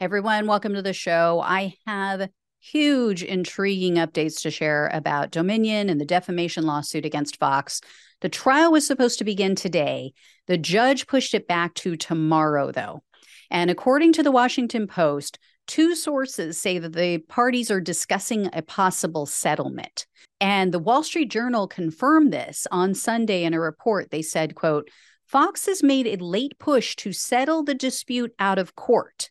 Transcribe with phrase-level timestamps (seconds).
[0.00, 1.40] Everyone, welcome to the show.
[1.44, 2.28] I have
[2.60, 7.80] huge, intriguing updates to share about Dominion and the defamation lawsuit against Fox.
[8.20, 10.12] The trial was supposed to begin today.
[10.46, 13.02] The judge pushed it back to tomorrow, though.
[13.50, 18.62] And according to the Washington Post, two sources say that the parties are discussing a
[18.62, 20.06] possible settlement.
[20.40, 24.12] And the Wall Street Journal confirmed this on Sunday in a report.
[24.12, 24.88] They said, quote,
[25.26, 29.30] Fox has made a late push to settle the dispute out of court.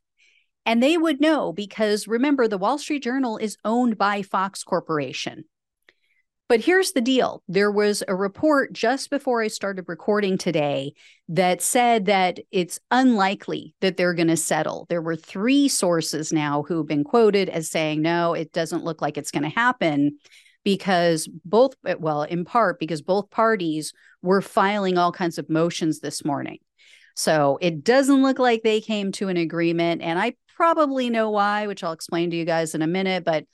[0.68, 5.46] And they would know because remember, the Wall Street Journal is owned by Fox Corporation.
[6.50, 10.92] But here's the deal there was a report just before I started recording today
[11.30, 14.86] that said that it's unlikely that they're going to settle.
[14.89, 19.18] There were three sources now who've been quoted as saying, no, it doesn't look like
[19.18, 20.18] it's going to happen
[20.66, 26.25] because both, well, in part because both parties were filing all kinds of motions this
[26.25, 26.58] morning.
[27.16, 30.02] So it doesn't look like they came to an agreement.
[30.02, 33.45] And I probably know why, which I'll explain to you guys in a minute, but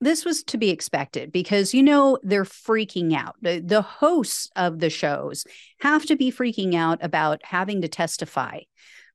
[0.00, 3.36] this was to be expected because you know they're freaking out.
[3.40, 5.44] The, the hosts of the shows
[5.78, 8.60] have to be freaking out about having to testify.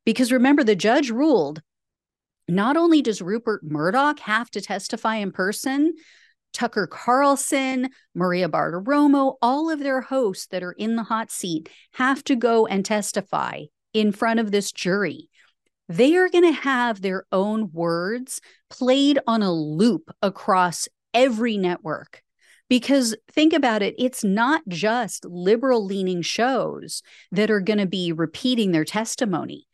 [0.06, 1.62] Because remember, the judge ruled
[2.48, 5.94] not only does Rupert Murdoch have to testify in person,
[6.54, 12.24] Tucker Carlson, Maria Bartiromo, all of their hosts that are in the hot seat have
[12.26, 13.64] to go and testify
[13.94, 15.28] in front of this jury
[15.88, 22.22] they are going to have their own words played on a loop across every network.
[22.68, 28.12] Because think about it, it's not just liberal leaning shows that are going to be
[28.12, 29.68] repeating their testimony.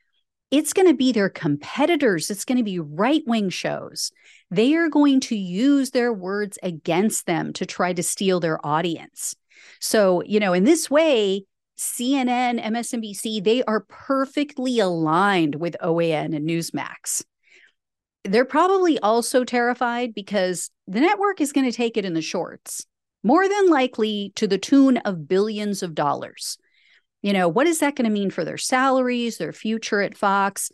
[0.51, 2.29] It's going to be their competitors.
[2.29, 4.11] It's going to be right wing shows.
[4.49, 9.33] They are going to use their words against them to try to steal their audience.
[9.79, 11.45] So, you know, in this way,
[11.81, 17.23] CNN, MSNBC, they are perfectly aligned with OAN and Newsmax.
[18.23, 22.85] They're probably also terrified because the network is going to take it in the shorts,
[23.23, 26.59] more than likely to the tune of billions of dollars.
[27.23, 30.69] You know, what is that going to mean for their salaries, their future at Fox?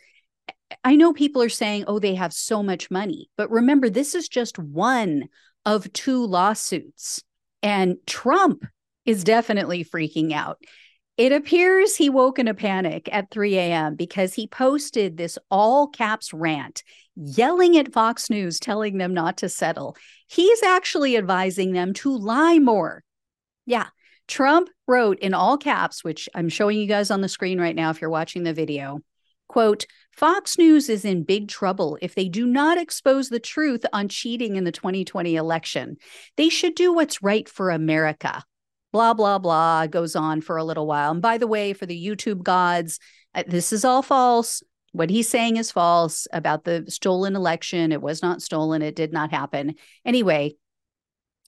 [0.84, 3.30] I know people are saying, oh, they have so much money.
[3.38, 5.30] But remember, this is just one
[5.66, 7.24] of two lawsuits.
[7.64, 8.66] And Trump
[9.06, 10.60] is definitely freaking out.
[11.18, 13.96] It appears he woke in a panic at 3 a.m.
[13.96, 16.84] because he posted this all caps rant,
[17.16, 19.98] yelling at Fox News, telling them not to settle.
[20.28, 23.04] He's actually advising them to lie more.
[23.66, 23.88] Yeah.
[24.28, 27.90] Trump wrote in all caps, which I'm showing you guys on the screen right now
[27.90, 29.00] if you're watching the video.
[29.48, 34.08] Quote, Fox News is in big trouble if they do not expose the truth on
[34.08, 35.98] cheating in the 2020 election.
[36.36, 38.44] They should do what's right for America
[38.92, 41.12] blah, blah, blah, goes on for a little while.
[41.12, 43.00] And by the way, for the YouTube gods,
[43.36, 44.64] uh, this is all false.
[44.94, 47.92] What he's saying is false about the stolen election.
[47.92, 48.81] It was not stolen.
[48.81, 49.75] It did not happen.
[50.06, 50.56] Anyway,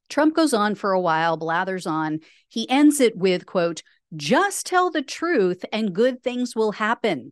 [0.09, 2.19] Trump goes on for a while, blathers on.
[2.47, 3.83] He ends it with, quote,
[4.16, 7.31] just tell the truth and good things will happen.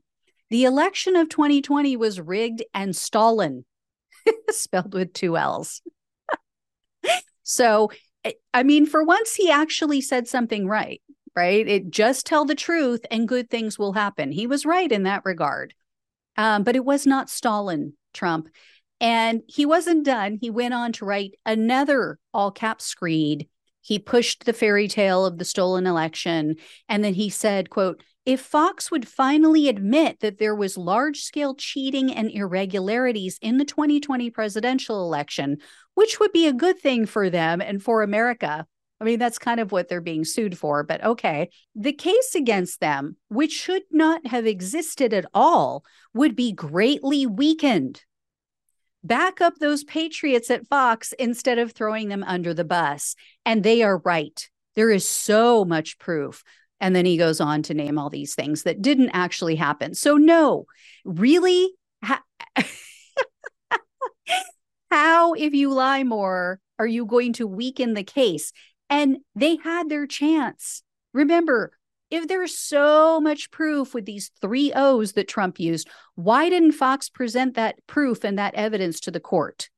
[0.50, 3.66] The election of 2020 was rigged and stolen,
[4.50, 5.82] spelled with two L's.
[7.44, 7.92] so
[8.54, 11.02] I mean, for once, he actually said something right,
[11.36, 11.68] right?
[11.68, 14.32] It just tell the truth and good things will happen.
[14.32, 15.74] He was right in that regard.
[16.38, 18.50] Um, but it was not Stalin, Trump.
[19.00, 20.38] And he wasn't done.
[20.42, 23.48] He went on to write another all caps screed.
[23.82, 26.56] He pushed the fairy tale of the stolen election.
[26.90, 31.56] And then he said, quote, if Fox would finally admit that there was large scale
[31.56, 35.60] cheating and irregularities in the 2020 presidential election,
[35.94, 38.68] which would be a good thing for them and for America.
[39.00, 41.50] I mean, that's kind of what they're being sued for, but okay.
[41.74, 48.04] The case against them, which should not have existed at all, would be greatly weakened.
[49.06, 53.16] Back up those patriots at Fox instead of throwing them under the bus.
[53.46, 54.50] And they are right.
[54.76, 56.44] There is so much proof
[56.80, 59.94] and then he goes on to name all these things that didn't actually happen.
[59.94, 60.66] So, no,
[61.06, 61.72] really,
[64.92, 68.52] how, if you lie more, are you going to weaken the case?
[68.90, 70.84] And they had their chance.
[71.14, 71.72] Remember,
[72.10, 77.10] if there's so much proof with these three O's that Trump used, why didn't Fox
[77.10, 79.70] present that proof and that evidence to the court?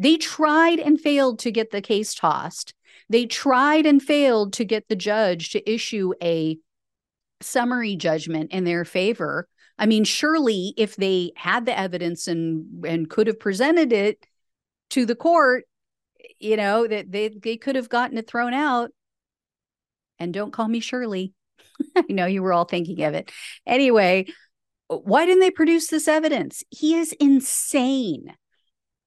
[0.00, 2.72] They tried and failed to get the case tossed.
[3.10, 6.58] They tried and failed to get the judge to issue a
[7.42, 9.46] summary judgment in their favor.
[9.78, 14.26] I mean, surely if they had the evidence and and could have presented it
[14.90, 15.64] to the court,
[16.38, 18.92] you know, that they, they could have gotten it thrown out.
[20.18, 21.34] And don't call me Shirley.
[21.96, 23.30] I know you were all thinking of it.
[23.66, 24.26] Anyway,
[24.88, 26.64] Why didn't they produce this evidence?
[26.70, 28.34] He is insane.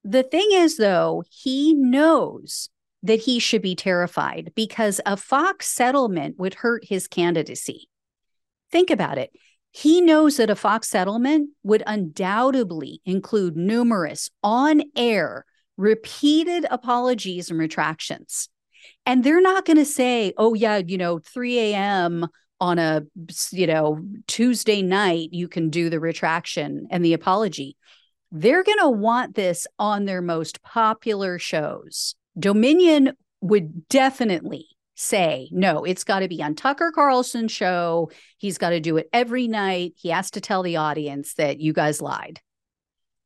[0.04, 2.70] The thing is, though, he knows
[3.04, 7.90] that he should be terrified because a Fox settlement would hurt his candidacy.
[8.72, 9.32] Think about it.
[9.72, 15.46] He knows that a Fox settlement would undoubtedly include numerous on air,
[15.78, 18.50] repeated apologies and retractions.
[19.06, 22.28] And they're not going to say, oh, yeah, you know, 3 a.m.
[22.60, 23.04] on a,
[23.52, 27.76] you know, Tuesday night, you can do the retraction and the apology.
[28.36, 32.16] They're going to want this on their most popular shows.
[32.38, 34.66] Dominion would definitely
[34.96, 38.10] say, no, it's got to be on Tucker Carlson's show.
[38.40, 39.94] He's got to do it every night.
[39.98, 42.40] He has to tell the audience that you guys lied.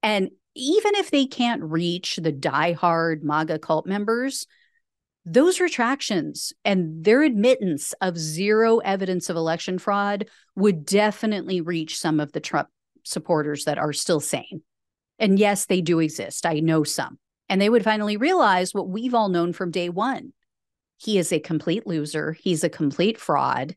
[0.04, 4.46] And even if they can't reach the diehard MAGA cult members,
[5.24, 10.26] those retractions and their admittance of zero evidence of election fraud
[10.58, 12.68] would definitely reach some of the Trump
[13.04, 14.64] supporters that are still sane.
[15.20, 16.46] And yes, they do exist.
[16.46, 17.20] I know some.
[17.50, 20.34] And they would finally realize what we've all known from day one.
[20.98, 22.34] He is a complete loser.
[22.34, 23.76] He's a complete fraud.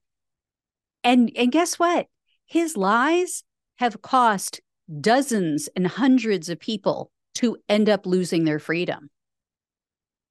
[1.04, 2.06] And and guess what?
[2.46, 3.44] His lies
[3.76, 4.60] have cost
[5.00, 9.10] dozens and hundreds of people to end up losing their freedom.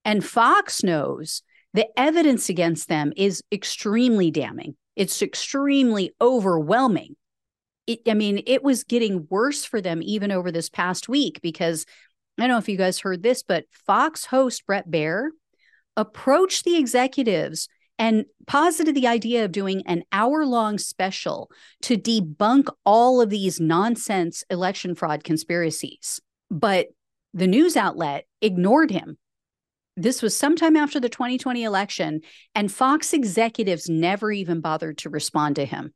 [0.03, 4.75] And Fox knows the evidence against them is extremely damning.
[4.95, 7.15] It's extremely overwhelming.
[7.89, 11.85] It, I mean, it was getting worse for them even over this past week because
[12.37, 15.29] I don't know if you guys heard this, but Fox host Bret Baier
[15.97, 21.49] approached the executives and posited the idea of doing an hour long special
[21.81, 26.21] to debunk all of these nonsense election fraud conspiracies.
[26.51, 26.89] But
[27.33, 29.17] the news outlet ignored him
[29.99, 32.21] this was sometime after the 2020 election,
[32.55, 35.93] and Fox executives never even bothered to respond to him.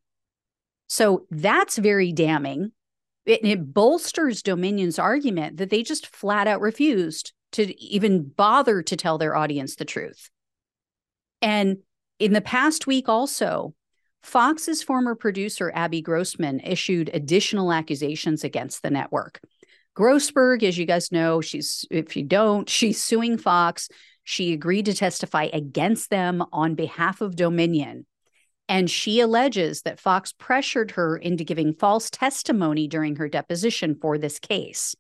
[0.94, 2.72] So that's very damning.
[3.26, 8.96] It, it bolsters Dominion's argument that they just flat out refused to even bother to
[8.96, 10.30] tell their audience the truth.
[11.42, 11.78] And
[12.20, 13.74] in the past week, also,
[14.22, 19.42] Fox's former producer, Abby Grossman, issued additional accusations against the network.
[19.98, 23.90] Grossberg, as you guys know, she's, if you don't, she's suing Fox.
[24.26, 28.06] She agreed to testify against them on behalf of Dominion.
[28.70, 34.18] And she alleges that Fox pressured her into giving false testimony during her deposition for
[34.18, 34.96] this case.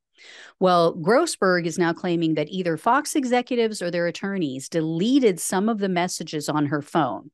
[0.59, 5.79] Well, Grossberg is now claiming that either Fox executives or their attorneys deleted some of
[5.79, 7.31] the messages on her phone.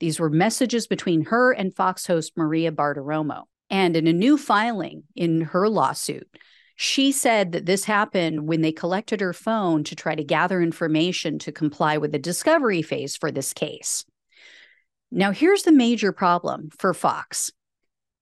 [0.00, 3.44] These were messages between her and Fox host Maria Bartiromo.
[3.70, 6.28] And in a new filing in her lawsuit,
[6.76, 11.38] she said that this happened when they collected her phone to try to gather information
[11.40, 14.04] to comply with the discovery phase for this case.
[15.10, 17.52] Now, here's the major problem for Fox.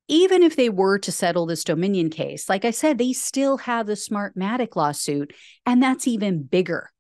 [0.07, 3.87] Even if they were to settle this Dominion case, like I said, they still have
[3.87, 5.33] the Smartmatic lawsuit,
[5.65, 6.91] and that's even bigger.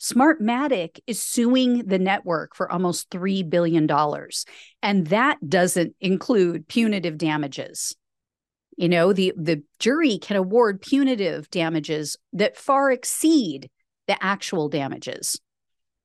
[0.00, 3.86] Smartmatic is suing the network for almost $3 billion,
[4.82, 7.94] and that doesn't include punitive damages.
[8.78, 13.68] You know, the the jury can award punitive damages that far exceed
[14.06, 15.38] the actual damages.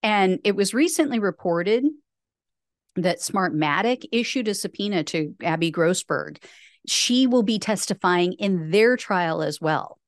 [0.03, 1.85] And it was recently reported
[2.95, 6.43] that Smartmatic issued a subpoena to Abby Grossberg.
[6.87, 9.99] She will be testifying in their trial as well.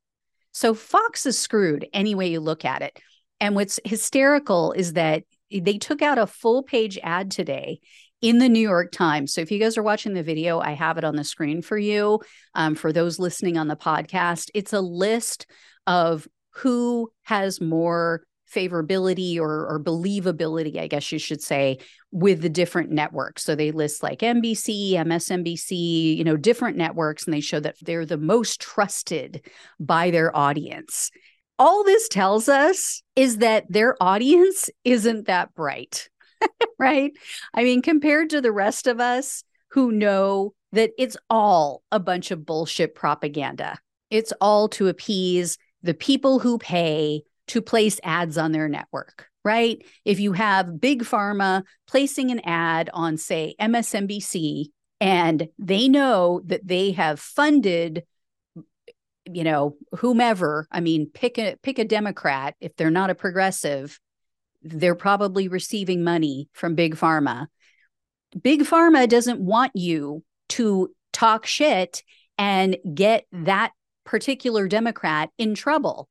[0.51, 2.99] So Fox is screwed any way you look at it.
[3.39, 7.79] And what's hysterical is that they took out a full page ad today
[8.21, 9.33] in the New York Times.
[9.33, 11.77] So if you guys are watching the video, I have it on the screen for
[11.77, 12.19] you.
[12.55, 15.45] Um, for those listening on the podcast, it's a list
[15.85, 18.23] of who has more
[18.53, 21.79] favorability or, or believability, I guess you should say,
[22.11, 23.43] with the different networks.
[23.43, 28.05] So they list like NBC, MSNBC, you know, different networks, and they show that they're
[28.05, 29.45] the most trusted
[29.79, 31.11] by their audience.
[31.59, 36.09] All this tells us is that their audience isn't that bright.
[36.79, 37.11] right?
[37.53, 42.31] I mean, compared to the rest of us who know that it's all a bunch
[42.31, 48.51] of bullshit propaganda, it's all to appease the people who pay to place ads on
[48.51, 49.83] their network, right?
[50.05, 54.67] If you have Big Pharma placing an ad on, say, MSNBC,
[54.99, 58.03] and they know that they have funded
[59.29, 63.99] you know whomever i mean pick a pick a democrat if they're not a progressive
[64.63, 67.47] they're probably receiving money from big pharma.
[68.41, 72.03] Big pharma doesn't want you to talk shit
[72.37, 73.71] and get that
[74.03, 76.07] particular Democrat in trouble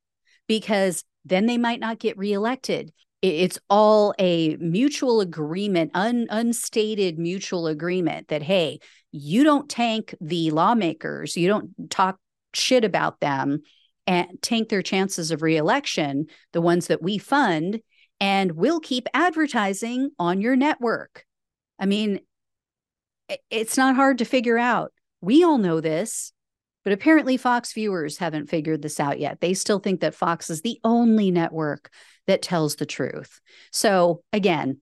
[0.47, 2.92] because then they might not get reelected.
[3.23, 8.78] it's all a mutual agreement, un, unstated mutual agreement that, hey,
[9.11, 12.18] you don't tank the lawmakers, you don't talk
[12.54, 13.62] shit about them
[14.06, 17.80] and tank their chances of reelection, the ones that we fund,
[18.21, 21.25] and we'll keep advertising on your network.
[21.78, 22.21] I mean,
[23.50, 24.92] it's not hard to figure out.
[25.21, 26.33] We all know this,
[26.87, 29.40] but apparently Fox viewers haven't figured this out yet.
[29.40, 31.90] They still think that Fox is the only network
[32.28, 33.40] that tells the truth.
[33.73, 34.81] So again,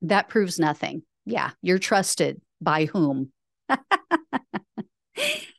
[0.00, 1.04] that proves nothing.
[1.24, 3.30] Yeah, you're trusted by whom?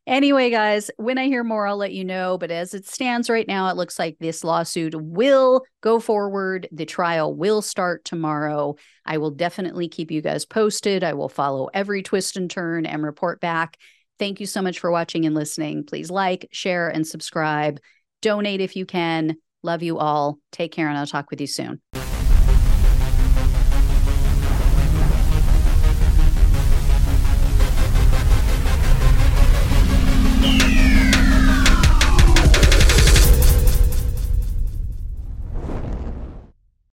[0.06, 2.38] anyway, guys, when I hear more, I'll let you know.
[2.38, 6.68] But as it stands right now, it looks like this lawsuit will go forward.
[6.74, 8.76] The trial will start tomorrow.
[9.06, 11.06] I will definitely keep you guys posted.
[11.06, 13.78] I will follow every twist and turn and report back.
[14.20, 15.84] Thank you so much for watching and listening.
[15.84, 17.80] Please like, share, and subscribe.
[18.22, 19.38] Donate if you can.
[19.64, 20.40] Love you all.
[20.52, 21.82] Take care, and I'll talk with you soon.